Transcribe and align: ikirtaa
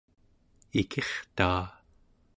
ikirtaa 0.81 1.63